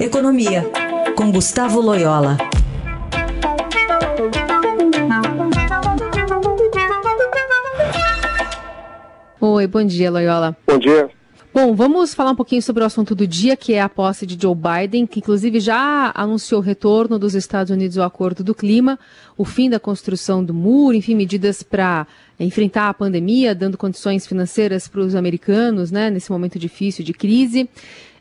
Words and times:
Economia, 0.00 0.64
com 1.16 1.32
Gustavo 1.32 1.80
Loyola. 1.80 2.38
Oi, 9.40 9.66
bom 9.66 9.84
dia, 9.84 10.08
Loyola. 10.08 10.56
Bom 10.64 10.78
dia. 10.78 11.10
Bom, 11.52 11.74
vamos 11.74 12.14
falar 12.14 12.30
um 12.30 12.36
pouquinho 12.36 12.62
sobre 12.62 12.84
o 12.84 12.86
assunto 12.86 13.12
do 13.16 13.26
dia, 13.26 13.56
que 13.56 13.72
é 13.74 13.80
a 13.80 13.88
posse 13.88 14.24
de 14.24 14.40
Joe 14.40 14.54
Biden, 14.54 15.04
que 15.04 15.18
inclusive 15.18 15.58
já 15.58 16.12
anunciou 16.14 16.60
o 16.60 16.64
retorno 16.64 17.18
dos 17.18 17.34
Estados 17.34 17.72
Unidos 17.72 17.98
ao 17.98 18.06
Acordo 18.06 18.44
do 18.44 18.54
Clima, 18.54 18.96
o 19.36 19.44
fim 19.44 19.68
da 19.68 19.80
construção 19.80 20.44
do 20.44 20.54
muro, 20.54 20.94
enfim, 20.94 21.16
medidas 21.16 21.64
para 21.64 22.06
enfrentar 22.38 22.88
a 22.88 22.94
pandemia, 22.94 23.52
dando 23.52 23.76
condições 23.76 24.24
financeiras 24.24 24.86
para 24.86 25.00
os 25.00 25.16
americanos, 25.16 25.90
né, 25.90 26.08
nesse 26.08 26.30
momento 26.30 26.56
difícil 26.56 27.04
de 27.04 27.12
crise. 27.12 27.68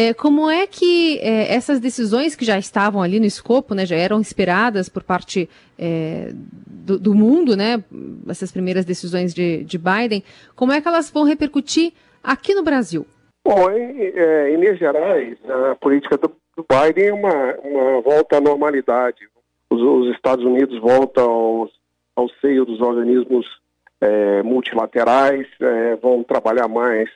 É, 0.00 0.14
como 0.14 0.48
é 0.48 0.64
que 0.64 1.18
é, 1.18 1.52
essas 1.52 1.80
decisões 1.80 2.36
que 2.36 2.44
já 2.44 2.56
estavam 2.56 3.02
ali 3.02 3.18
no 3.18 3.26
escopo, 3.26 3.74
né, 3.74 3.84
já 3.84 3.96
eram 3.96 4.20
esperadas 4.20 4.88
por 4.88 5.02
parte 5.02 5.50
é, 5.76 6.30
do, 6.32 7.00
do, 7.00 7.12
mundo, 7.16 7.56
né, 7.56 7.82
essas 8.28 8.52
primeiras 8.52 8.84
decisões 8.84 9.34
de, 9.34 9.64
de 9.64 9.76
Biden, 9.76 10.22
como 10.54 10.70
é 10.70 10.80
que 10.80 10.86
elas 10.86 11.10
vão 11.10 11.24
repercutir 11.24 11.92
aqui 12.22 12.54
no 12.54 12.62
Brasil? 12.62 13.04
Bom, 13.44 13.72
em, 13.72 14.00
é, 14.00 14.50
em 14.54 14.58
Minas 14.58 14.78
Gerais, 14.78 15.36
a 15.72 15.74
política 15.74 16.16
do, 16.16 16.30
do 16.56 16.64
Biden 16.64 17.08
é 17.08 17.12
uma, 17.12 17.54
uma, 17.64 18.00
volta 18.00 18.36
à 18.36 18.40
normalidade. 18.40 19.28
Os, 19.68 19.82
os 19.82 20.14
Estados 20.14 20.44
Unidos 20.44 20.80
voltam 20.80 21.28
aos, 21.28 21.72
ao 22.14 22.28
seio 22.40 22.64
dos 22.64 22.80
organismos 22.80 23.46
é, 24.00 24.44
multilaterais, 24.44 25.48
é, 25.60 25.96
vão 25.96 26.22
trabalhar 26.22 26.68
mais 26.68 27.10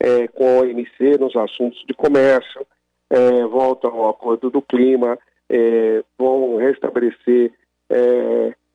é, 0.00 0.28
com 0.28 0.44
a 0.46 0.62
OMC 0.62 1.18
nos 1.18 1.34
assuntos 1.36 1.82
de 1.86 1.94
comércio, 1.94 2.66
é, 3.10 3.44
voltam 3.46 3.90
ao 3.92 4.10
acordo 4.10 4.50
do 4.50 4.62
clima, 4.62 5.18
é, 5.48 6.02
vão 6.18 6.56
restabelecer 6.56 7.52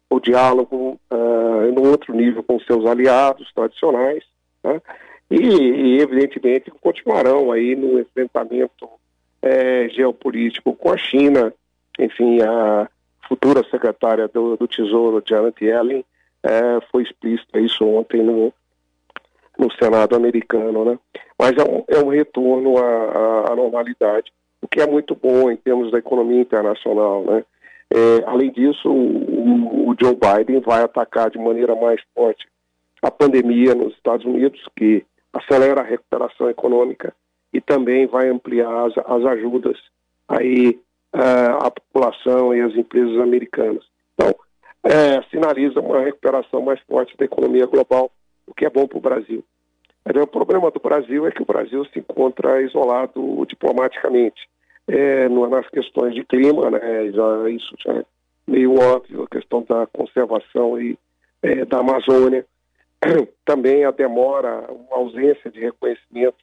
o 0.09 0.19
diálogo 0.19 0.99
uh, 1.11 1.71
no 1.73 1.89
outro 1.89 2.13
nível 2.13 2.41
com 2.41 2.59
seus 2.61 2.85
aliados 2.85 3.51
tradicionais. 3.53 4.23
Né? 4.63 4.81
e, 5.29 5.37
e 5.37 6.01
evidentemente, 6.01 6.71
continuarão 6.81 7.51
aí 7.51 7.75
no 7.75 7.99
enfrentamento 7.99 8.89
é, 9.41 9.87
geopolítico 9.89 10.73
com 10.73 10.91
a 10.91 10.97
China. 10.97 11.53
Enfim, 11.99 12.41
a 12.41 12.89
futura 13.27 13.63
secretária 13.69 14.27
do, 14.27 14.57
do 14.57 14.67
Tesouro, 14.67 15.23
Janet 15.25 15.63
Yellen, 15.63 16.03
é, 16.41 16.79
foi 16.91 17.03
explícita 17.03 17.59
isso 17.59 17.85
ontem 17.85 18.23
no, 18.23 18.51
no 19.59 19.69
Senado 19.73 20.15
americano, 20.15 20.85
né? 20.85 20.97
Mas 21.37 21.51
é 21.51 21.63
um, 21.63 21.83
é 21.87 22.03
um 22.03 22.09
retorno 22.09 22.77
à, 22.77 23.51
à, 23.51 23.55
normalidade, 23.55 24.31
o 24.61 24.67
que 24.67 24.79
é 24.81 24.87
muito 24.87 25.13
bom 25.13 25.51
em 25.51 25.57
termos 25.57 25.91
da 25.91 25.99
economia 25.99 26.41
internacional, 26.41 27.23
né? 27.23 27.43
É, 27.91 28.23
além 28.25 28.51
disso, 28.51 28.89
o, 28.89 29.89
o, 29.89 29.95
Joe 29.99 30.15
Biden 30.15 30.61
vai 30.61 30.83
atacar 30.83 31.29
de 31.29 31.39
maneira 31.39 31.75
mais 31.75 31.99
forte 32.15 32.47
a 33.01 33.09
pandemia 33.09 33.73
nos 33.73 33.93
Estados 33.93 34.25
Unidos, 34.25 34.61
que 34.75 35.03
acelera 35.33 35.81
a 35.81 35.85
recuperação 35.85 36.49
econômica 36.49 37.13
e 37.51 37.59
também 37.59 38.05
vai 38.05 38.29
ampliar 38.29 38.85
as, 38.85 38.93
as 38.97 39.25
ajudas 39.25 39.77
aí 40.27 40.79
uh, 41.15 41.65
à 41.65 41.71
população 41.71 42.53
e 42.53 42.61
às 42.61 42.75
empresas 42.75 43.17
americanas. 43.19 43.83
Então, 44.13 44.35
é, 44.83 45.21
sinaliza 45.31 45.79
uma 45.79 46.01
recuperação 46.01 46.61
mais 46.61 46.79
forte 46.81 47.17
da 47.17 47.25
economia 47.25 47.65
global, 47.65 48.11
o 48.49 48.53
que 48.53 48.65
é 48.65 48.69
bom 48.69 48.87
para 48.87 48.97
o 48.97 49.01
Brasil. 49.01 49.43
Mas, 50.03 50.15
o 50.15 50.27
problema 50.27 50.71
do 50.71 50.79
Brasil 50.79 51.27
é 51.27 51.31
que 51.31 51.41
o 51.41 51.45
Brasil 51.45 51.85
se 51.85 51.99
encontra 51.99 52.61
isolado 52.61 53.45
diplomaticamente 53.47 54.49
é, 54.87 55.29
nas 55.29 55.69
questões 55.69 56.15
de 56.15 56.23
clima, 56.23 56.71
né, 56.71 57.11
já, 57.11 57.49
isso 57.49 57.75
já 57.85 57.93
é 57.93 58.05
meio 58.47 58.73
óbvio, 58.73 59.23
a 59.23 59.27
questão 59.27 59.63
da 59.69 59.85
conservação 59.85 60.81
e, 60.81 60.97
é, 61.43 61.63
da 61.65 61.79
Amazônia, 61.79 62.43
também 63.45 63.85
a 63.85 63.91
demora, 63.91 64.67
a 64.91 64.95
ausência 64.95 65.51
de 65.51 65.59
reconhecimento 65.59 66.37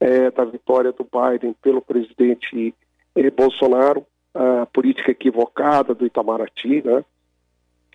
é, 0.00 0.30
da 0.30 0.44
vitória 0.44 0.92
do 0.92 1.04
Biden 1.04 1.54
pelo 1.62 1.82
presidente 1.82 2.74
eh, 3.14 3.30
Bolsonaro, 3.30 4.06
a 4.32 4.64
política 4.66 5.10
equivocada 5.10 5.94
do 5.94 6.06
Itamaraty, 6.06 6.82
né? 6.82 7.04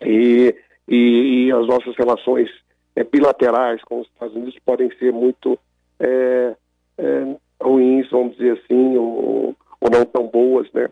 E, 0.02 0.54
e, 0.86 1.46
e 1.46 1.52
as 1.52 1.66
nossas 1.66 1.96
relações 1.96 2.48
é, 2.96 3.04
bilaterais 3.04 3.82
com 3.84 4.00
os 4.00 4.08
Estados 4.08 4.34
Unidos 4.34 4.58
podem 4.64 4.90
ser 4.98 5.12
muito 5.12 5.58
é, 6.00 6.56
é, 6.98 7.36
ruins, 7.62 8.10
vamos 8.10 8.36
dizer 8.36 8.58
assim, 8.58 8.96
ou, 8.96 9.54
ou 9.80 9.90
não 9.90 10.04
tão 10.04 10.26
boas, 10.26 10.70
né? 10.72 10.88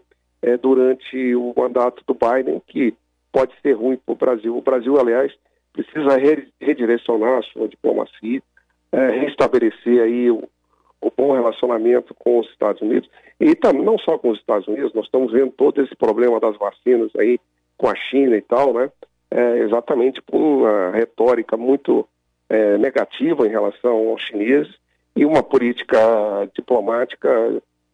durante 0.61 1.35
o 1.35 1.55
mandato 1.57 2.05
do 2.07 2.13
Biden, 2.13 2.61
que 2.67 2.95
pode 3.33 3.55
ser 3.63 3.73
ruim 3.73 3.97
para 3.97 4.13
o 4.13 4.17
Brasil. 4.17 4.55
O 4.55 4.61
Brasil, 4.61 5.01
aliás, 5.01 5.33
precisa 5.75 6.17
redirecionar 6.61 7.39
a 7.39 7.43
sua 7.43 7.69
diplomacia, 7.69 8.41
é, 8.93 9.09
restabelecer 9.11 10.01
aí 10.01 10.31
o, 10.31 10.49
o, 11.01 11.11
bom 11.15 11.33
relacionamento 11.33 12.15
com 12.15 12.39
os 12.39 12.49
Estados 12.51 12.81
Unidos 12.81 13.11
e 13.41 13.55
tam, 13.57 13.73
não 13.73 13.99
só 13.99 14.17
com 14.17 14.31
os 14.31 14.39
Estados 14.39 14.69
Unidos, 14.69 14.95
nós 14.95 15.07
estamos 15.07 15.33
vendo 15.33 15.51
todo 15.51 15.83
esse 15.83 15.95
problema 15.97 16.39
das 16.39 16.57
vacinas 16.57 17.11
aí 17.17 17.41
com 17.77 17.89
a 17.89 17.95
China 17.97 18.37
e 18.37 18.43
tal, 18.43 18.73
né? 18.73 18.89
É, 19.37 19.59
exatamente 19.65 20.23
por 20.23 20.41
uma 20.41 20.93
retórica 20.93 21.57
muito 21.57 22.07
é, 22.49 22.79
negativa 22.79 23.45
em 23.45 23.51
relação 23.51 24.11
aos 24.11 24.23
chineses 24.23 24.73
e 25.17 25.27
uma 25.27 25.43
política 25.43 25.99
diplomática 26.55 27.29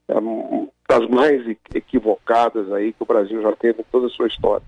é, 0.06 0.14
das 0.86 1.08
mais 1.08 1.48
equivocadas 1.74 2.70
aí 2.70 2.92
que 2.92 3.02
o 3.02 3.06
Brasil 3.06 3.40
já 3.40 3.52
teve 3.56 3.80
em 3.80 3.84
toda 3.90 4.08
a 4.08 4.10
sua 4.10 4.26
história. 4.26 4.66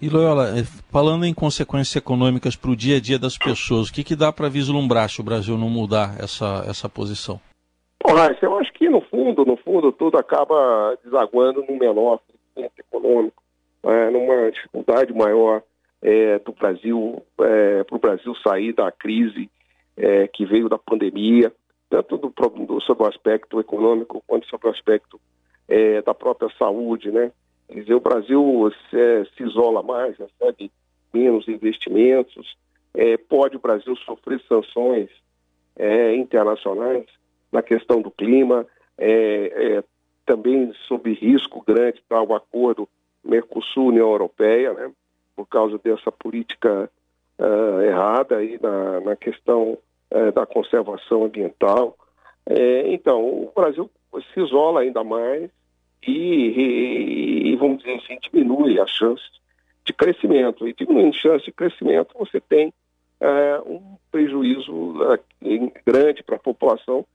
E 0.00 0.08
Loyola, 0.08 0.50
eh, 0.58 0.64
falando 0.92 1.24
em 1.24 1.34
consequências 1.34 1.96
econômicas 1.96 2.54
para 2.54 2.70
o 2.70 2.76
dia 2.76 2.98
a 2.98 3.00
dia 3.00 3.18
das 3.18 3.36
pessoas, 3.36 3.88
o 3.88 3.92
que, 3.92 4.04
que 4.04 4.14
dá 4.14 4.32
para 4.32 4.48
vislumbrar 4.48 5.08
se 5.08 5.20
o 5.20 5.24
Brasil 5.24 5.58
não 5.58 5.68
mudar 5.68 6.16
essa, 6.20 6.64
essa 6.68 6.88
posição? 6.88 7.40
Bom, 8.04 8.14
Raíssa, 8.14 8.46
eu 8.46 8.58
acho 8.58 8.72
que 8.74 8.88
no 8.88 9.00
fundo, 9.00 9.44
no 9.44 9.56
fundo, 9.56 9.90
tudo 9.90 10.18
acaba 10.18 10.96
desaguando 11.04 11.64
num 11.68 11.78
menor 11.78 12.20
econômico, 12.56 13.42
é, 13.84 14.10
numa 14.10 14.50
dificuldade 14.52 15.12
maior 15.12 15.62
é, 16.02 16.38
do 16.40 16.52
Brasil, 16.52 17.22
é, 17.40 17.84
para 17.84 17.96
o 17.96 18.00
Brasil 18.00 18.34
sair 18.36 18.72
da 18.72 18.90
crise 18.90 19.48
é, 19.96 20.26
que 20.26 20.44
veio 20.44 20.68
da 20.68 20.76
pandemia, 20.78 21.52
tanto 21.88 22.16
do, 22.16 22.28
do, 22.28 22.80
sobre 22.80 23.04
o 23.04 23.08
aspecto 23.08 23.60
econômico 23.60 24.22
quanto 24.26 24.46
sobre 24.48 24.66
o 24.66 24.70
aspecto 24.70 25.20
é, 25.68 26.02
da 26.02 26.12
própria 26.12 26.50
saúde, 26.58 27.10
né? 27.10 27.30
Quer 27.68 27.80
dizer, 27.80 27.94
o 27.94 28.00
Brasil 28.00 28.70
se, 28.90 29.30
se 29.36 29.42
isola 29.44 29.82
mais, 29.82 30.16
recebe 30.18 30.70
menos 31.14 31.46
investimentos, 31.46 32.56
é, 32.94 33.16
pode 33.16 33.56
o 33.56 33.60
Brasil 33.60 33.94
sofrer 33.96 34.40
sanções 34.48 35.08
é, 35.76 36.14
internacionais 36.16 37.06
na 37.50 37.62
questão 37.62 38.02
do 38.02 38.10
clima, 38.10 38.66
é, 38.98 39.76
é 39.76 39.84
também 40.26 40.72
sob 40.86 41.12
risco 41.12 41.62
grande 41.66 42.02
para 42.08 42.22
o 42.22 42.34
acordo 42.34 42.88
Mercosul-União 43.24 44.10
Europeia, 44.10 44.72
né, 44.72 44.92
por 45.34 45.46
causa 45.46 45.78
dessa 45.78 46.10
política 46.12 46.90
uh, 47.38 47.80
errada 47.82 48.36
aí 48.36 48.58
na, 48.62 49.00
na 49.00 49.16
questão 49.16 49.78
uh, 50.10 50.32
da 50.32 50.46
conservação 50.46 51.24
ambiental. 51.24 51.96
É, 52.46 52.92
então, 52.92 53.22
o 53.22 53.52
Brasil 53.54 53.90
se 54.32 54.40
isola 54.40 54.80
ainda 54.80 55.04
mais 55.04 55.50
e, 56.06 57.52
e, 57.52 57.56
vamos 57.56 57.78
dizer 57.78 57.94
assim, 57.94 58.18
diminui 58.20 58.80
as 58.80 58.90
chances 58.90 59.30
de 59.84 59.92
crescimento. 59.92 60.66
E 60.66 60.74
diminuindo 60.74 61.14
chance 61.14 61.44
de 61.44 61.52
crescimento, 61.52 62.14
você 62.18 62.40
tem 62.40 62.72
é, 63.20 63.60
um 63.64 63.96
prejuízo 64.10 64.94
grande 65.86 66.24
para 66.24 66.36
a 66.36 66.40
população, 66.40 67.06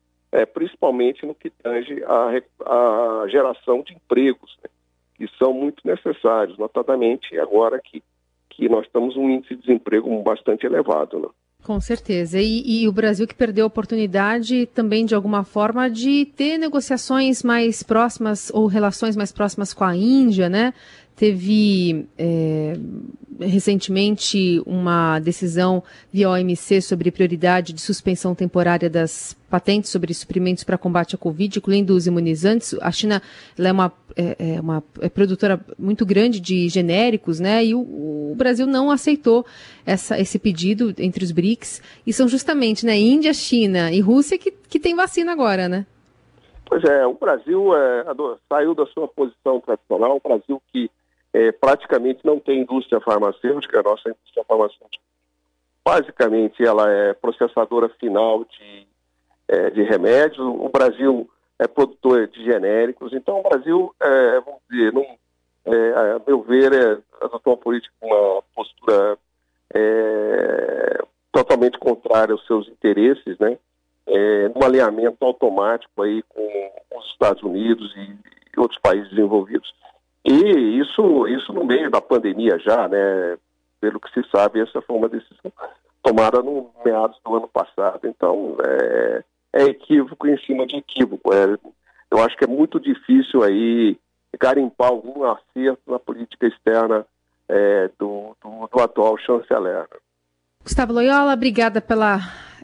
principalmente 0.54 1.26
no 1.26 1.36
que 1.36 1.50
tange 1.50 2.02
a, 2.06 3.22
a 3.22 3.28
geração 3.28 3.82
de 3.82 3.94
empregos, 3.94 4.58
né, 4.64 4.70
que 5.18 5.28
são 5.38 5.54
muito 5.54 5.82
necessários, 5.86 6.58
notadamente 6.58 7.38
agora 7.40 7.82
que, 7.84 8.04
que 8.50 8.70
nós 8.70 8.86
estamos 8.86 9.18
um 9.18 9.30
índice 9.30 9.56
de 9.56 9.62
desemprego 9.62 10.22
bastante 10.22 10.66
elevado. 10.66 11.20
Né? 11.20 11.28
Com 11.64 11.82
certeza. 11.82 12.40
E, 12.40 12.84
e, 12.84 12.88
o 12.88 12.92
Brasil 12.92 13.28
que 13.28 13.36
perdeu 13.36 13.66
a 13.66 13.68
oportunidade 13.68 14.68
também, 14.68 15.06
de 15.06 15.16
alguma 15.16 15.44
forma, 15.44 15.90
de 15.90 16.26
ter 16.26 16.58
negociações 16.58 17.44
mais 17.44 17.84
próximas 17.84 18.52
ou 18.54 18.68
relações 18.68 19.18
mais 19.18 19.32
próximas 19.32 19.74
com 19.74 19.84
a 19.84 19.96
Índia, 19.96 20.48
né? 20.50 20.74
Teve 21.18 22.08
é, 22.16 22.78
recentemente 23.40 24.62
uma 24.68 25.20
decisão 25.20 25.84
via 26.14 26.30
OMC 26.30 26.80
sobre 26.80 27.10
prioridade 27.10 27.74
de 27.74 27.82
suspensão 27.82 28.36
temporária 28.36 28.88
das 28.88 29.36
patentes 29.50 29.90
sobre 29.90 30.14
suprimentos 30.14 30.64
para 30.64 30.78
combate 30.78 31.16
à 31.16 31.18
Covid, 31.18 31.58
incluindo 31.58 31.96
os 31.96 32.06
imunizantes. 32.06 32.76
A 32.82 32.92
China 32.92 33.20
é 33.58 33.72
uma, 33.72 33.92
é, 34.16 34.58
é 34.58 34.62
uma 34.62 34.84
é 35.02 35.10
produtora 35.10 35.60
muito 35.80 36.06
grande 36.06 36.40
de 36.40 36.70
genéricos, 36.70 37.40
né? 37.40 37.66
E 37.66 37.74
o, 37.74 37.80
o, 37.80 38.36
Brasil 38.38 38.68
não 38.68 38.92
aceitou 38.92 39.44
essa, 39.88 40.20
esse 40.20 40.38
pedido 40.38 40.94
entre 41.00 41.24
os 41.24 41.32
BRICS. 41.32 41.82
E 42.06 42.14
são 42.14 42.28
justamente 42.28 42.86
né, 42.86 42.96
Índia, 42.96 43.34
China 43.34 43.92
e 43.92 44.00
Rússia 44.02 44.38
que, 44.38 44.52
que 44.52 44.80
tem 44.80 44.96
vacina 44.96 45.32
agora, 45.32 45.68
né? 45.68 45.84
Pois 46.70 46.84
é, 46.84 47.08
o 47.08 47.14
Brasil 47.14 47.76
é, 47.76 48.04
saiu 48.48 48.76
da 48.76 48.86
sua 48.88 49.08
posição 49.08 49.62
tradicional, 49.62 50.18
o 50.18 50.28
Brasil 50.28 50.62
que 50.72 50.92
é, 51.34 51.52
praticamente 51.52 52.26
não 52.26 52.40
tem 52.40 52.62
indústria 52.62 53.02
farmacêutica, 53.02 53.80
a 53.80 53.84
nossa 53.84 54.10
indústria 54.10 54.44
farmacêutica 54.46 55.08
basicamente 55.88 56.62
ela 56.66 56.92
é 56.92 57.14
processadora 57.14 57.88
final 57.98 58.44
de, 58.44 58.88
é, 59.48 59.70
de 59.70 59.84
remédios, 59.84 60.40
o 60.40 60.68
Brasil 60.68 61.30
é 61.58 61.66
produtor 61.66 62.28
de 62.28 62.44
genéricos, 62.44 63.14
então 63.14 63.40
o 63.40 63.44
Brasil, 63.44 63.96
é, 64.02 64.42
vamos 64.42 64.60
dizer, 64.70 64.92
não, 64.92 65.06
é, 65.66 65.94
a 65.94 66.22
meu 66.28 66.42
ver, 66.42 66.74
é, 66.74 66.98
adotou 67.22 67.54
uma 67.54 67.58
política 67.58 67.94
com 68.02 68.08
uma 68.08 68.44
postura 68.54 69.18
é, 69.74 71.04
totalmente 71.32 71.78
contrária 71.80 72.34
aos 72.34 72.46
seus 72.46 72.68
interesses, 72.68 73.40
né? 73.40 73.58
É, 74.08 74.52
um 74.54 74.66
alinhamento 74.66 75.24
automático 75.26 76.04
aí 76.04 76.22
com 76.24 76.72
os 76.98 77.06
Estados 77.12 77.44
Unidos 77.44 77.94
e, 77.96 78.18
e 78.56 78.60
outros 78.60 78.80
países 78.82 79.10
desenvolvidos. 79.10 79.74
E 80.28 80.80
isso, 80.82 81.26
isso 81.28 81.54
no 81.54 81.64
meio 81.64 81.90
da 81.90 82.02
pandemia 82.02 82.60
já, 82.60 82.90
né? 82.90 83.38
Pelo 83.80 83.98
que 83.98 84.12
se 84.12 84.30
sabe, 84.30 84.60
essa 84.60 84.82
foi 84.82 84.98
uma 84.98 85.08
decisão 85.08 85.54
tomada 86.04 86.42
no 86.42 86.70
meados 86.84 87.18
do 87.24 87.36
ano 87.36 87.48
passado. 87.48 88.02
Então, 88.04 88.58
é, 88.66 89.24
é 89.54 89.64
equívoco 89.64 90.28
em 90.28 90.38
cima 90.40 90.68
de 90.68 90.76
equívoco. 90.76 91.34
É, 91.34 91.58
eu 92.12 92.22
acho 92.24 92.36
que 92.36 92.44
é 92.44 92.48
muito 92.48 92.78
difícil 92.78 93.42
aí 93.42 93.98
garimpar 94.38 94.90
algum 94.90 95.24
acerto 95.24 95.82
na 95.88 95.98
política 95.98 96.46
externa 96.46 97.06
é, 97.48 97.90
do, 97.98 98.36
do, 98.44 98.68
do, 98.68 98.82
atual 98.82 99.18
chanceler. 99.18 99.88
Gustavo 100.62 100.92
Loyola, 100.92 101.34
obrigada 101.34 101.80
pela 101.80 102.20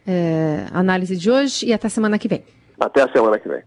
é, 0.06 0.66
análise 0.74 1.16
de 1.16 1.32
hoje 1.32 1.68
e 1.68 1.74
até 1.74 1.88
semana 1.88 2.20
que 2.20 2.28
vem. 2.28 2.44
Até 2.78 3.04
a 3.04 3.12
semana 3.12 3.40
que 3.40 3.48
vem. 3.48 3.64